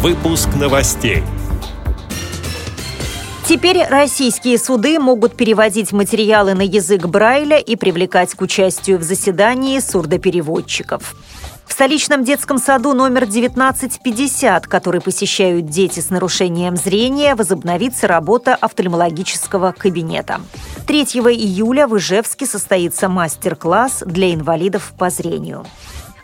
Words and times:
Выпуск 0.00 0.50
новостей. 0.54 1.24
Теперь 3.48 3.84
российские 3.84 4.56
суды 4.56 5.00
могут 5.00 5.34
переводить 5.34 5.90
материалы 5.90 6.54
на 6.54 6.62
язык 6.62 7.06
Брайля 7.06 7.58
и 7.58 7.74
привлекать 7.74 8.32
к 8.34 8.40
участию 8.40 9.00
в 9.00 9.02
заседании 9.02 9.80
сурдопереводчиков. 9.80 11.16
В 11.66 11.72
столичном 11.72 12.22
детском 12.22 12.58
саду 12.58 12.92
номер 12.92 13.24
1950, 13.24 14.68
который 14.68 15.00
посещают 15.00 15.66
дети 15.66 15.98
с 15.98 16.10
нарушением 16.10 16.76
зрения, 16.76 17.34
возобновится 17.34 18.06
работа 18.06 18.54
офтальмологического 18.54 19.74
кабинета. 19.76 20.40
3 20.86 21.02
июля 21.02 21.88
в 21.88 21.98
Ижевске 21.98 22.46
состоится 22.46 23.08
мастер-класс 23.08 24.04
для 24.06 24.32
инвалидов 24.32 24.92
по 24.96 25.10
зрению. 25.10 25.66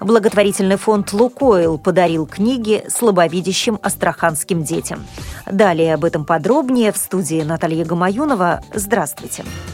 Благотворительный 0.00 0.76
фонд 0.76 1.12
«Лукойл» 1.12 1.78
подарил 1.78 2.26
книги 2.26 2.84
слабовидящим 2.88 3.78
астраханским 3.82 4.64
детям. 4.64 5.06
Далее 5.46 5.94
об 5.94 6.04
этом 6.04 6.24
подробнее 6.24 6.92
в 6.92 6.96
студии 6.96 7.42
Наталья 7.42 7.84
Гамаюнова. 7.84 8.60
Здравствуйте. 8.74 9.24
Здравствуйте. 9.24 9.73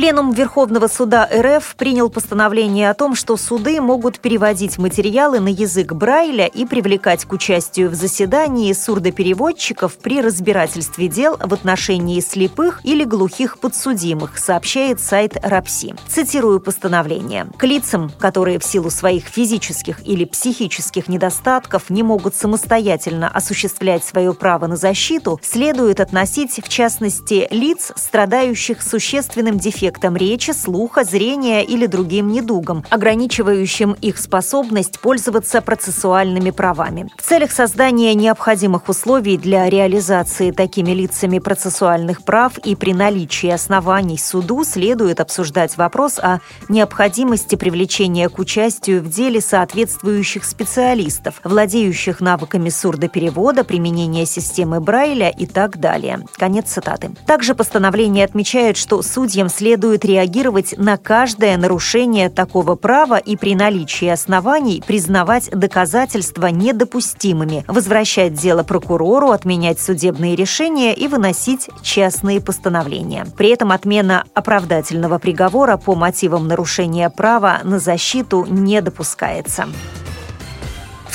Пленум 0.00 0.32
Верховного 0.32 0.88
суда 0.88 1.28
РФ 1.30 1.76
принял 1.76 2.08
постановление 2.08 2.88
о 2.88 2.94
том, 2.94 3.14
что 3.14 3.36
суды 3.36 3.82
могут 3.82 4.18
переводить 4.18 4.78
материалы 4.78 5.40
на 5.40 5.48
язык 5.48 5.92
Брайля 5.92 6.46
и 6.46 6.64
привлекать 6.64 7.26
к 7.26 7.32
участию 7.34 7.90
в 7.90 7.94
заседании 7.94 8.72
сурдопереводчиков 8.72 9.98
при 9.98 10.22
разбирательстве 10.22 11.08
дел 11.08 11.36
в 11.38 11.52
отношении 11.52 12.18
слепых 12.20 12.80
или 12.82 13.04
глухих 13.04 13.58
подсудимых, 13.58 14.38
сообщает 14.38 15.02
сайт 15.02 15.36
РАПСИ. 15.42 15.94
Цитирую 16.08 16.60
постановление. 16.60 17.48
К 17.58 17.64
лицам, 17.64 18.10
которые 18.18 18.58
в 18.58 18.64
силу 18.64 18.88
своих 18.88 19.24
физических 19.26 20.00
или 20.08 20.24
психических 20.24 21.08
недостатков 21.08 21.90
не 21.90 22.02
могут 22.02 22.34
самостоятельно 22.34 23.28
осуществлять 23.28 24.02
свое 24.02 24.32
право 24.32 24.66
на 24.66 24.76
защиту, 24.76 25.38
следует 25.42 26.00
относить, 26.00 26.58
в 26.64 26.70
частности, 26.70 27.46
лиц, 27.50 27.92
страдающих 27.96 28.80
существенным 28.80 29.58
дефектом 29.58 29.89
дефектом 29.90 30.16
речи, 30.16 30.52
слуха, 30.52 31.02
зрения 31.02 31.64
или 31.64 31.86
другим 31.86 32.28
недугом, 32.28 32.84
ограничивающим 32.90 33.96
их 34.00 34.18
способность 34.18 35.00
пользоваться 35.00 35.60
процессуальными 35.60 36.50
правами. 36.50 37.08
В 37.18 37.22
целях 37.22 37.50
создания 37.50 38.14
необходимых 38.14 38.88
условий 38.88 39.36
для 39.36 39.68
реализации 39.68 40.52
такими 40.52 40.92
лицами 40.92 41.40
процессуальных 41.40 42.22
прав 42.22 42.58
и 42.58 42.76
при 42.76 42.94
наличии 42.94 43.48
оснований 43.48 44.16
суду 44.16 44.62
следует 44.64 45.18
обсуждать 45.18 45.76
вопрос 45.76 46.20
о 46.20 46.38
необходимости 46.68 47.56
привлечения 47.56 48.28
к 48.28 48.38
участию 48.38 49.02
в 49.02 49.10
деле 49.10 49.40
соответствующих 49.40 50.44
специалистов, 50.44 51.40
владеющих 51.42 52.20
навыками 52.20 52.68
сурдоперевода, 52.68 53.64
применения 53.64 54.24
системы 54.24 54.80
Брайля 54.80 55.30
и 55.30 55.46
так 55.46 55.80
далее. 55.80 56.20
Конец 56.36 56.70
цитаты. 56.70 57.10
Также 57.26 57.56
постановление 57.56 58.24
отмечает, 58.24 58.76
что 58.76 59.02
судьям 59.02 59.48
следует 59.48 59.69
следует 59.70 60.04
реагировать 60.04 60.74
на 60.78 60.96
каждое 60.96 61.56
нарушение 61.56 62.28
такого 62.28 62.74
права 62.74 63.18
и 63.18 63.36
при 63.36 63.54
наличии 63.54 64.08
оснований 64.08 64.82
признавать 64.84 65.48
доказательства 65.52 66.46
недопустимыми, 66.46 67.64
возвращать 67.68 68.34
дело 68.34 68.64
прокурору, 68.64 69.30
отменять 69.30 69.78
судебные 69.78 70.34
решения 70.34 70.92
и 70.92 71.06
выносить 71.06 71.68
частные 71.82 72.40
постановления. 72.40 73.28
При 73.36 73.50
этом 73.50 73.70
отмена 73.70 74.24
оправдательного 74.34 75.20
приговора 75.20 75.76
по 75.76 75.94
мотивам 75.94 76.48
нарушения 76.48 77.08
права 77.08 77.60
на 77.62 77.78
защиту 77.78 78.46
не 78.46 78.82
допускается 78.82 79.68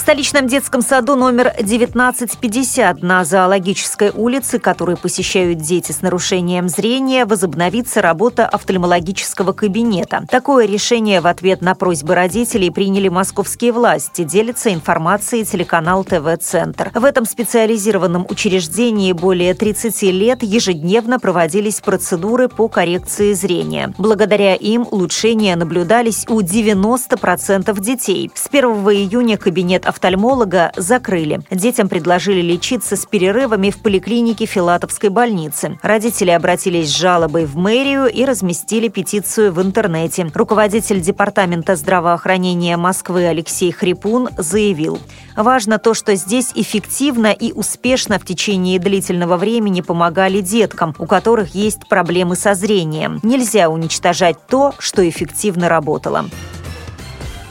столичном 0.06 0.45
детском 0.45 0.84
саду 0.84 1.16
номер 1.16 1.48
1950 1.48 3.02
на 3.02 3.25
Зоологической 3.25 4.11
улице, 4.11 4.59
который 4.59 4.98
посещают 4.98 5.58
дети 5.58 5.94
с 5.94 6.03
нарушением 6.03 6.70
зрения, 6.70 7.25
возобновится 7.25 8.03
работа 8.03 8.45
офтальмологического 8.45 9.52
кабинета. 9.54 10.23
Такое 10.30 10.67
решение 10.67 11.21
в 11.21 11.26
ответ 11.26 11.64
на 11.64 11.73
просьбы 11.73 12.14
родителей 12.14 12.70
приняли 12.70 13.08
московские 13.08 13.71
власти, 13.71 14.23
делится 14.23 14.71
информацией 14.71 15.44
телеканал 15.44 16.04
ТВ-центр. 16.04 16.92
В 16.94 17.04
этом 17.04 17.26
специализированном 17.26 18.27
учреждении 18.30 19.11
более 19.11 19.55
30 19.55 20.04
лет 20.04 20.44
ежедневно 20.44 21.20
проводились 21.20 21.82
процедуры 21.82 22.48
по 22.48 22.67
коррекции 22.67 23.33
зрения. 23.33 23.92
Благодаря 23.98 24.54
им 24.54 24.88
улучшения 24.92 25.55
наблюдались 25.55 26.27
у 26.30 26.42
90% 26.42 27.80
детей. 27.82 28.30
С 28.36 28.48
1 28.48 28.65
июня 28.65 29.38
кабинет 29.38 29.88
офтальмолога 29.95 30.73
закрыли. 30.76 31.39
Детям 31.50 31.88
предложили 31.88 32.42
лечиться 32.42 32.98
с 32.98 33.06
перерывами 33.06 33.70
в 33.70 33.78
поликлинике 33.78 34.45
Филатовской 34.45 35.10
больницы. 35.10 35.80
Родители 35.82 36.32
обратились 36.32 36.89
с 36.89 36.98
жалобой 36.98 37.45
в 37.45 37.56
мэрию 37.56 38.08
и 38.08 38.26
разместили 38.26 38.89
петицию 38.89 39.54
в 39.54 39.61
интернете. 39.61 40.30
Руководитель 40.33 41.00
Департамента 41.00 41.78
здравоохранения 41.78 42.76
Москвы 42.76 43.26
Алексей 43.26 43.72
Хрипун 43.72 44.30
заявил, 44.38 45.00
Важно 45.36 45.80
то, 45.80 45.94
что 45.94 46.16
здесь 46.16 46.52
эффективно 46.56 47.27
и 47.27 47.52
успешно 47.52 48.20
в 48.20 48.26
течение 48.26 48.80
длительного 48.80 49.36
времени 49.36 49.82
помогали 49.82 50.39
деткам, 50.39 50.95
у 50.98 51.06
которых 51.06 51.54
есть 51.54 51.89
проблемы 51.89 52.36
со 52.36 52.54
зрением. 52.54 53.20
Нельзя 53.22 53.70
уничтожать 53.70 54.38
то, 54.48 54.73
что 54.80 55.08
эффективно 55.08 55.67
работало. 55.67 56.26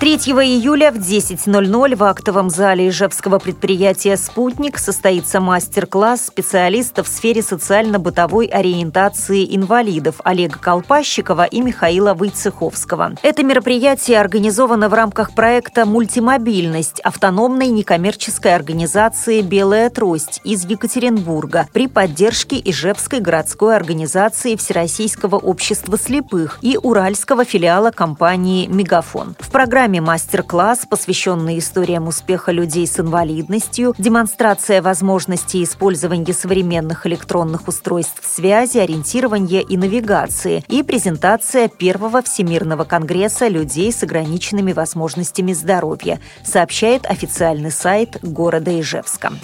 3 0.01 0.17
июля 0.17 0.91
в 0.91 0.97
10.00 0.97 1.95
в 1.97 2.03
актовом 2.03 2.51
зале 2.51 2.89
Ижевского 2.89 3.39
предприятия 3.39 4.17
«Спутник» 4.17 4.77
состоится 4.79 5.41
мастер-класс 5.41 6.27
специалистов 6.27 7.07
в 7.07 7.11
сфере 7.11 7.43
социально-бытовой 7.43 8.47
ориентации 8.47 9.55
инвалидов 9.55 10.17
Олега 10.25 10.59
Колпащикова 10.59 11.45
и 11.45 11.61
Михаила 11.61 12.13
Войцеховского. 12.13 13.13
Это 13.23 13.45
мероприятие 13.45 14.21
организовано 14.21 14.89
в 14.89 14.95
рамках 14.95 15.33
проекта 15.33 15.87
«Мультимобильность» 15.87 17.01
автономной 17.01 17.69
некоммерческой 17.69 18.55
организации 18.55 19.43
«Белая 19.43 19.91
трость» 19.91 20.41
из 20.45 20.65
Екатеринбурга 20.65 21.69
при 21.73 21.87
поддержке 21.87 22.61
Ижевской 22.63 23.21
городской 23.21 23.77
организации 23.77 24.57
Всероссийского 24.57 25.37
общества 25.37 25.97
слепых 25.97 26.59
и 26.63 26.77
уральского 26.83 27.45
филиала 27.45 27.93
компании 27.93 28.67
«Мегафон». 28.67 29.37
В 29.39 29.51
программе 29.51 29.84
программе 29.85 30.01
мастер-класс, 30.01 30.87
посвященный 30.89 31.59
историям 31.59 32.09
успеха 32.09 32.53
людей 32.53 32.87
с 32.87 32.99
инвалидностью, 32.99 33.95
демонстрация 33.99 34.81
возможностей 34.81 35.63
использования 35.63 36.33
современных 36.33 37.07
электронных 37.07 37.69
устройств 37.69 38.25
связи, 38.25 38.79
ориентирования 38.79 39.61
и 39.61 39.77
навигации 39.77 40.65
и 40.69 40.83
презентация 40.83 41.69
первого 41.69 42.23
Всемирного 42.23 42.85
конгресса 42.85 43.49
людей 43.49 43.93
с 43.93 44.03
ограниченными 44.03 44.73
возможностями 44.73 45.53
здоровья, 45.53 46.19
сообщает 46.43 47.05
официальный 47.05 47.71
сайт 47.71 48.17
города 48.23 48.71
Ижевска. 48.81 49.35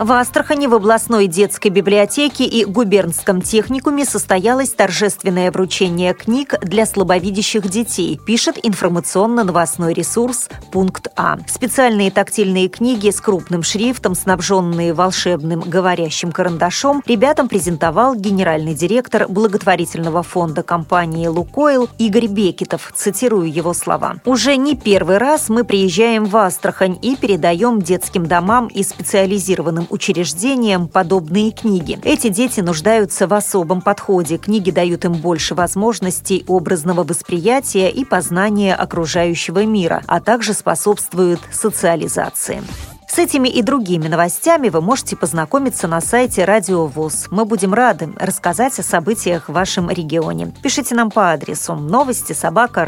В 0.00 0.12
Астрахани 0.12 0.66
в 0.66 0.72
областной 0.72 1.26
детской 1.26 1.68
библиотеке 1.68 2.44
и 2.44 2.64
губернском 2.64 3.42
техникуме 3.42 4.06
состоялось 4.06 4.70
торжественное 4.70 5.52
вручение 5.52 6.14
книг 6.14 6.54
для 6.62 6.86
слабовидящих 6.86 7.68
детей, 7.68 8.18
пишет 8.24 8.58
информационно-новостной 8.62 9.92
ресурс 9.92 10.48
«Пункт 10.72 11.08
А». 11.16 11.36
Специальные 11.46 12.10
тактильные 12.10 12.70
книги 12.70 13.10
с 13.10 13.20
крупным 13.20 13.62
шрифтом, 13.62 14.14
снабженные 14.14 14.94
волшебным 14.94 15.60
говорящим 15.60 16.32
карандашом, 16.32 17.02
ребятам 17.04 17.50
презентовал 17.50 18.14
генеральный 18.14 18.72
директор 18.72 19.28
благотворительного 19.28 20.22
фонда 20.22 20.62
компании 20.62 21.26
«Лукойл» 21.26 21.90
Игорь 21.98 22.28
Бекетов. 22.28 22.90
Цитирую 22.96 23.52
его 23.52 23.74
слова. 23.74 24.16
«Уже 24.24 24.56
не 24.56 24.76
первый 24.76 25.18
раз 25.18 25.50
мы 25.50 25.62
приезжаем 25.64 26.24
в 26.24 26.38
Астрахань 26.38 26.98
и 27.02 27.16
передаем 27.16 27.82
детским 27.82 28.24
домам 28.24 28.68
и 28.68 28.82
специализированным 28.82 29.88
учреждениям 29.90 30.88
подобные 30.88 31.50
книги. 31.50 31.98
Эти 32.02 32.28
дети 32.28 32.60
нуждаются 32.60 33.26
в 33.26 33.34
особом 33.34 33.82
подходе. 33.82 34.38
Книги 34.38 34.70
дают 34.70 35.04
им 35.04 35.12
больше 35.14 35.54
возможностей 35.54 36.44
образного 36.46 37.04
восприятия 37.04 37.90
и 37.90 38.04
познания 38.04 38.74
окружающего 38.74 39.64
мира, 39.64 40.02
а 40.06 40.20
также 40.20 40.54
способствуют 40.54 41.40
социализации. 41.52 42.62
С 43.10 43.18
этими 43.18 43.48
и 43.48 43.60
другими 43.60 44.06
новостями 44.06 44.68
вы 44.68 44.80
можете 44.80 45.16
познакомиться 45.16 45.88
на 45.88 46.00
сайте 46.00 46.44
Радио 46.44 46.86
ВОЗ. 46.86 47.26
Мы 47.32 47.44
будем 47.44 47.74
рады 47.74 48.08
рассказать 48.16 48.78
о 48.78 48.84
событиях 48.84 49.48
в 49.48 49.52
вашем 49.52 49.90
регионе. 49.90 50.54
Пишите 50.62 50.94
нам 50.94 51.10
по 51.10 51.32
адресу 51.32 51.74
новости 51.74 52.34
собака 52.34 52.84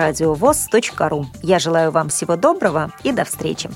ру. 1.08 1.26
Я 1.42 1.58
желаю 1.58 1.90
вам 1.90 2.08
всего 2.08 2.36
доброго 2.36 2.92
и 3.02 3.10
до 3.10 3.24
встречи. 3.24 3.68